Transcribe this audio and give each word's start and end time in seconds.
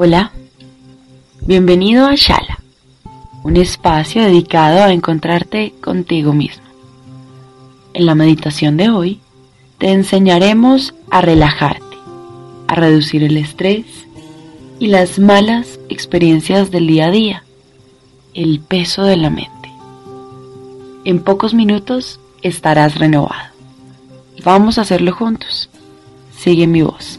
Hola, 0.00 0.30
bienvenido 1.40 2.06
a 2.06 2.14
Shala, 2.14 2.60
un 3.42 3.56
espacio 3.56 4.22
dedicado 4.22 4.84
a 4.84 4.92
encontrarte 4.92 5.74
contigo 5.80 6.32
mismo. 6.32 6.62
En 7.94 8.06
la 8.06 8.14
meditación 8.14 8.76
de 8.76 8.90
hoy, 8.90 9.20
te 9.78 9.90
enseñaremos 9.90 10.94
a 11.10 11.20
relajarte, 11.20 11.96
a 12.68 12.76
reducir 12.76 13.24
el 13.24 13.38
estrés 13.38 13.86
y 14.78 14.86
las 14.86 15.18
malas 15.18 15.80
experiencias 15.88 16.70
del 16.70 16.86
día 16.86 17.06
a 17.06 17.10
día, 17.10 17.44
el 18.34 18.60
peso 18.60 19.02
de 19.02 19.16
la 19.16 19.30
mente. 19.30 19.68
En 21.04 21.24
pocos 21.24 21.54
minutos 21.54 22.20
estarás 22.42 23.00
renovado. 23.00 23.50
Vamos 24.44 24.78
a 24.78 24.82
hacerlo 24.82 25.12
juntos. 25.12 25.68
Sigue 26.38 26.68
mi 26.68 26.82
voz. 26.82 27.18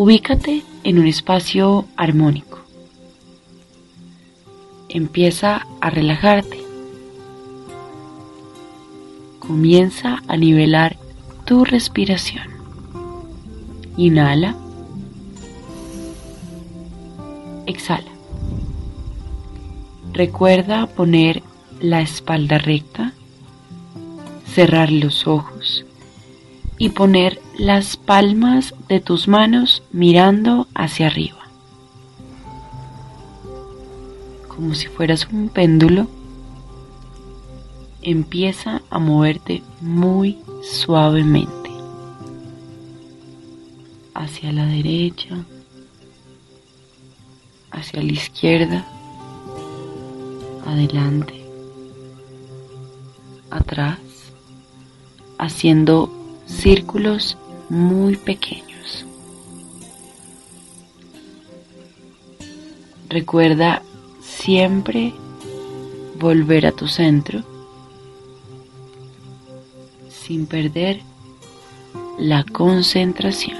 Ubícate 0.00 0.62
en 0.84 1.00
un 1.00 1.08
espacio 1.08 1.84
armónico. 1.96 2.60
Empieza 4.88 5.66
a 5.80 5.90
relajarte. 5.90 6.62
Comienza 9.40 10.22
a 10.28 10.36
nivelar 10.36 10.96
tu 11.46 11.64
respiración. 11.64 12.46
Inhala. 13.96 14.54
Exhala. 17.66 18.12
Recuerda 20.12 20.86
poner 20.86 21.42
la 21.80 22.02
espalda 22.02 22.58
recta, 22.58 23.14
cerrar 24.54 24.92
los 24.92 25.26
ojos 25.26 25.87
y 26.78 26.90
poner 26.90 27.40
las 27.58 27.96
palmas 27.96 28.74
de 28.88 29.00
tus 29.00 29.26
manos 29.26 29.82
mirando 29.90 30.68
hacia 30.74 31.08
arriba. 31.08 31.38
Como 34.46 34.74
si 34.74 34.86
fueras 34.86 35.28
un 35.32 35.48
péndulo, 35.48 36.06
empieza 38.02 38.82
a 38.90 38.98
moverte 38.98 39.62
muy 39.80 40.38
suavemente 40.62 41.70
hacia 44.14 44.52
la 44.52 44.66
derecha, 44.66 45.44
hacia 47.70 48.02
la 48.02 48.12
izquierda, 48.12 48.86
adelante, 50.66 51.34
atrás, 53.50 53.98
haciendo 55.38 56.17
círculos 56.48 57.36
muy 57.68 58.16
pequeños. 58.16 59.06
Recuerda 63.08 63.82
siempre 64.20 65.14
volver 66.18 66.66
a 66.66 66.72
tu 66.72 66.88
centro 66.88 67.42
sin 70.10 70.46
perder 70.46 71.00
la 72.18 72.44
concentración. 72.44 73.58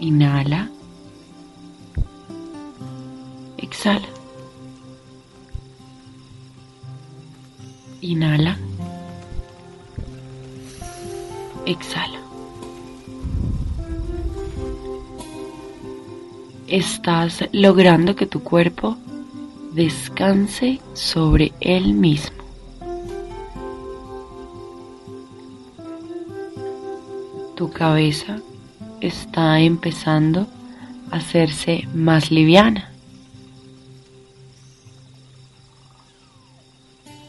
Inhala. 0.00 0.70
Exhala. 3.56 4.08
Inhala. 8.02 8.58
Exhala. 11.66 12.20
Estás 16.66 17.44
logrando 17.52 18.16
que 18.16 18.26
tu 18.26 18.42
cuerpo 18.42 18.96
descanse 19.72 20.80
sobre 20.92 21.52
él 21.60 21.94
mismo. 21.94 22.44
Tu 27.54 27.70
cabeza 27.70 28.40
está 29.00 29.60
empezando 29.60 30.46
a 31.10 31.16
hacerse 31.16 31.86
más 31.94 32.30
liviana. 32.30 32.90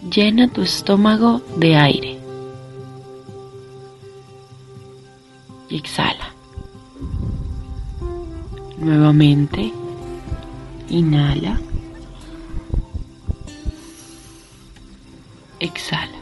Llena 0.10 0.48
tu 0.48 0.62
estómago 0.62 1.42
de 1.58 1.76
aire. 1.76 2.25
Y 5.70 5.78
exhala. 5.78 6.34
Nuevamente, 8.78 9.72
inhala. 10.90 11.60
Exhala. 15.60 16.20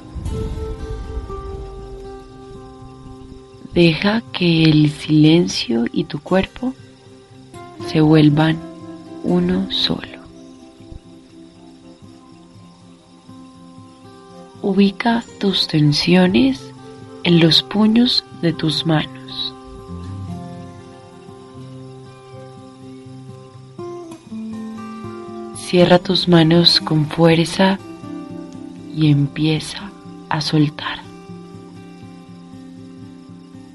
Deja 3.73 4.21
que 4.31 4.65
el 4.65 4.91
silencio 4.91 5.85
y 5.91 6.03
tu 6.03 6.19
cuerpo 6.19 6.75
se 7.87 8.01
vuelvan 8.01 8.57
uno 9.23 9.71
solo. 9.71 10.21
Ubica 14.61 15.23
tus 15.39 15.67
tensiones 15.67 16.61
en 17.23 17.39
los 17.39 17.63
puños 17.63 18.23
de 18.41 18.53
tus 18.53 18.85
manos. 18.85 19.22
Cierra 25.73 25.97
tus 25.97 26.27
manos 26.27 26.79
con 26.79 27.07
fuerza 27.07 27.79
y 28.95 29.09
empieza 29.09 29.89
a 30.29 30.39
soltar. 30.39 30.99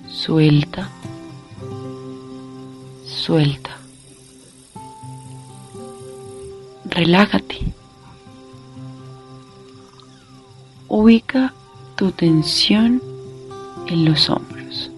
Suelta, 0.08 0.90
suelta. 3.04 3.76
Relájate. 6.84 7.74
Ubica 10.86 11.52
tu 11.96 12.12
tensión 12.12 13.02
en 13.88 14.04
los 14.04 14.30
hombros. 14.30 14.92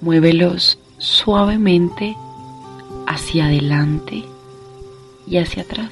Muévelos 0.00 0.78
suavemente 0.96 2.16
hacia 3.12 3.44
adelante 3.44 4.24
y 5.26 5.36
hacia 5.36 5.64
atrás. 5.64 5.90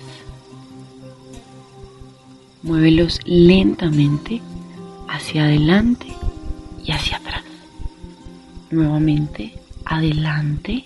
Muévelos 2.63 3.21
lentamente 3.27 4.41
hacia 5.07 5.45
adelante 5.45 6.07
y 6.83 6.93
hacia 6.93 7.19
atrás. 7.19 7.45
Nuevamente 8.71 9.59
adelante 9.85 10.85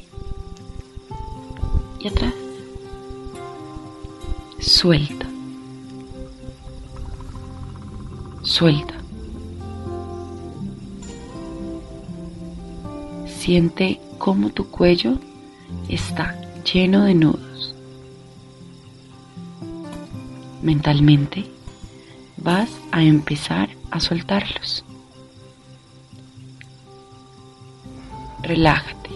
y 2.01 2.09
atrás. 2.09 2.35
Suelta. 4.59 5.27
Suelta. 8.43 8.95
Siente 13.27 14.01
cómo 14.19 14.51
tu 14.51 14.69
cuello 14.69 15.19
está 15.89 16.37
lleno 16.63 17.05
de 17.05 17.15
nudos. 17.15 17.75
Mentalmente 20.63 21.45
vas 22.37 22.71
a 22.93 23.03
empezar 23.03 23.69
a 23.91 24.01
soltarlos. 24.01 24.85
Relájate. 28.43 29.11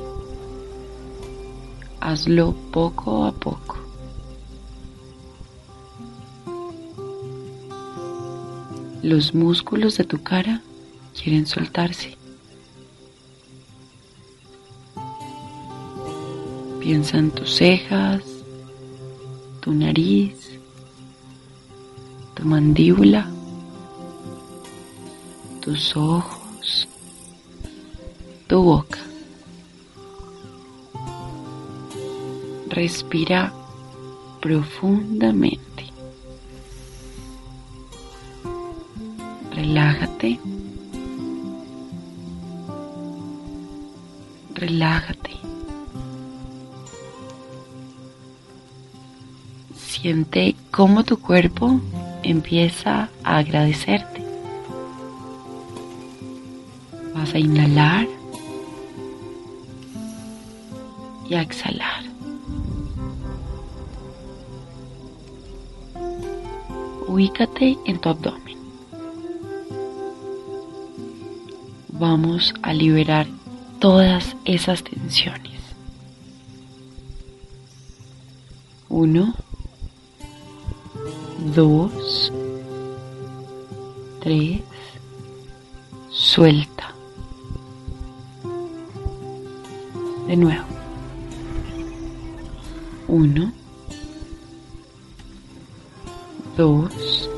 Hazlo 2.00 2.54
poco 2.72 3.24
a 3.24 3.32
poco. 3.32 3.88
los 9.02 9.34
músculos 9.34 9.96
de 9.96 10.04
tu 10.04 10.22
cara 10.22 10.60
quieren 11.20 11.46
soltarse. 11.46 12.16
Piensa 16.88 17.18
en 17.18 17.30
tus 17.30 17.56
cejas, 17.56 18.22
tu 19.60 19.74
nariz, 19.74 20.58
tu 22.32 22.46
mandíbula, 22.46 23.28
tus 25.60 25.94
ojos, 25.94 26.88
tu 28.46 28.62
boca. 28.62 29.00
Respira 32.70 33.52
profundamente. 34.40 35.84
Relájate. 39.54 40.40
Relájate. 44.54 45.47
Siente 50.00 50.54
cómo 50.70 51.02
tu 51.02 51.18
cuerpo 51.18 51.80
empieza 52.22 53.08
a 53.24 53.38
agradecerte. 53.38 54.22
Vas 57.12 57.34
a 57.34 57.38
inhalar 57.40 58.06
y 61.28 61.34
a 61.34 61.42
exhalar. 61.42 62.04
Ubícate 67.08 67.76
en 67.84 67.98
tu 67.98 68.08
abdomen. 68.08 68.56
Vamos 71.88 72.54
a 72.62 72.72
liberar 72.72 73.26
todas 73.80 74.36
esas 74.44 74.84
tensiones. 74.84 75.58
Uno, 78.88 79.34
dos, 81.54 82.32
tres, 84.20 84.60
suelta. 86.10 86.94
De 90.26 90.36
nuevo. 90.36 90.64
Uno, 93.08 93.52
dos, 96.56 97.30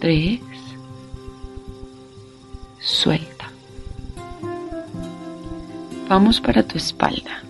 tres, 0.00 0.40
suelta. 2.80 3.50
Vamos 6.08 6.40
para 6.40 6.62
tu 6.62 6.76
espalda. 6.76 7.42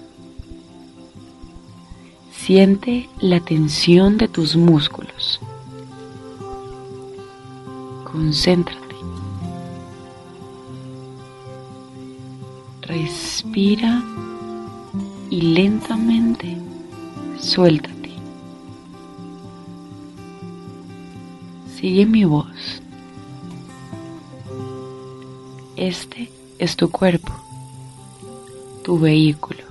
Siente 2.47 3.11
la 3.19 3.41
tensión 3.41 4.19
de 4.19 4.29
tus 4.29 4.55
músculos. 4.55 5.41
Concéntrate. 8.05 8.95
Respira 12.83 14.01
y 15.29 15.41
lentamente 15.41 16.57
suéltate. 17.41 18.13
Sigue 21.75 22.07
mi 22.07 22.25
voz. 22.25 22.81
Este 25.75 26.31
es 26.61 26.77
tu 26.77 26.93
cuerpo, 26.93 27.33
tu 28.85 29.01
vehículo. 29.01 29.66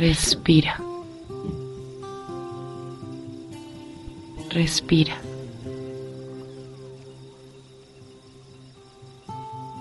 Respira. 0.00 0.80
Respira. 4.48 5.14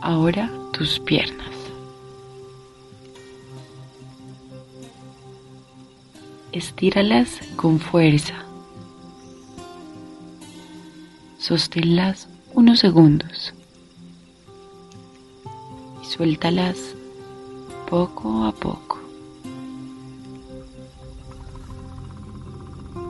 Ahora 0.02 0.52
tus 0.74 1.00
piernas. 1.00 1.48
Estíralas 6.52 7.40
con 7.56 7.80
fuerza. 7.80 8.44
Sosténlas 11.38 12.28
unos 12.54 12.80
segundos 12.80 13.54
y 16.04 16.06
suéltalas 16.06 16.94
poco 17.90 18.44
a 18.44 18.52
poco. 18.52 18.89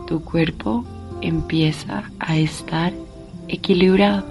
Tu 0.10 0.20
cuerpo 0.24 0.84
empieza 1.22 2.10
a 2.20 2.36
estar 2.36 2.92
equilibrado. 3.48 4.26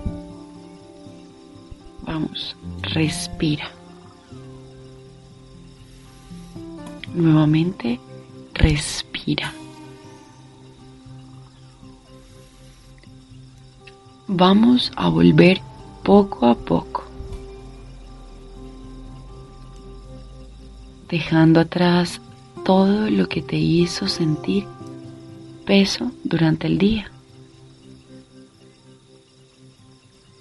Vamos, 2.02 2.56
respira. 2.82 3.70
Nuevamente, 7.14 8.00
respira. 8.54 9.54
Vamos 14.26 14.90
a 14.96 15.08
volver 15.08 15.60
poco 16.02 16.46
a 16.46 16.56
poco, 16.56 17.04
dejando 21.08 21.60
atrás 21.60 22.20
todo 22.64 23.08
lo 23.08 23.28
que 23.28 23.42
te 23.42 23.56
hizo 23.56 24.08
sentir 24.08 24.66
peso 25.68 26.10
durante 26.24 26.66
el 26.66 26.78
día. 26.78 27.10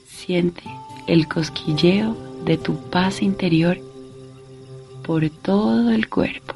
Siente 0.07 0.63
el 1.05 1.27
cosquilleo 1.27 2.15
de 2.45 2.57
tu 2.57 2.77
paz 2.89 3.21
interior 3.21 3.77
por 5.03 5.29
todo 5.29 5.91
el 5.91 6.07
cuerpo. 6.07 6.55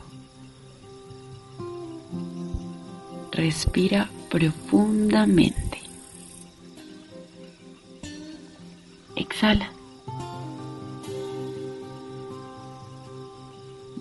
Respira 3.33 4.09
profundamente. 4.29 5.79
Exhala. 9.17 9.69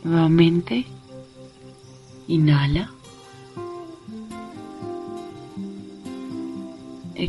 Nuevamente, 0.04 0.86
inhala. 2.28 2.99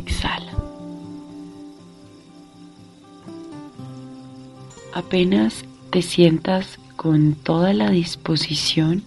Exhala. 0.06 0.52
Apenas 4.92 5.64
te 5.90 6.02
sientas 6.02 6.78
con 6.96 7.34
toda 7.34 7.72
la 7.72 7.90
disposición, 7.90 9.02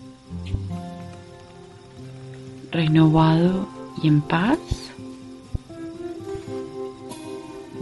renovado 2.72 3.68
y 4.02 4.08
en 4.08 4.22
paz, 4.22 4.60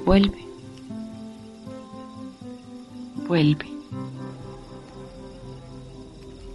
vuelve. 0.05 0.46
Vuelve. 3.27 3.65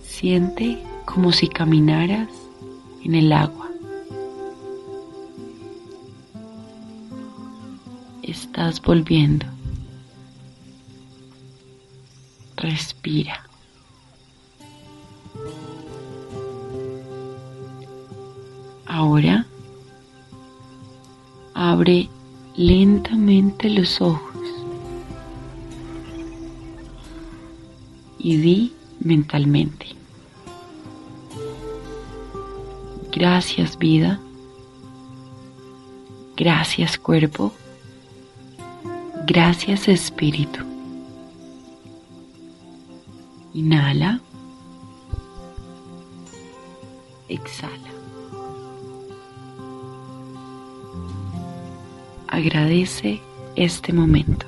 Siente 0.03 0.83
como 1.05 1.33
si 1.33 1.49
caminaras 1.49 2.29
en 3.05 3.15
el 3.15 3.33
agua. 3.33 3.68
Estás 8.28 8.82
volviendo. 8.82 9.47
Respira. 12.56 13.42
Ahora 18.85 19.47
abre 21.54 22.11
lentamente 22.54 23.70
los 23.70 23.99
ojos 24.02 24.37
y 28.18 28.37
di 28.37 28.73
mentalmente. 29.00 29.87
Gracias 33.11 33.78
vida. 33.78 34.20
Gracias 36.37 36.99
cuerpo. 36.99 37.54
Gracias 39.28 39.88
Espíritu. 39.88 40.61
Inhala. 43.52 44.23
Exhala. 47.28 47.92
Agradece 52.26 53.20
este 53.54 53.92
momento. 53.92 54.48